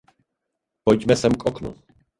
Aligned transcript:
Pojďte 0.83 1.15
sem 1.15 1.31
k 1.31 1.45
oknu. 1.45 1.75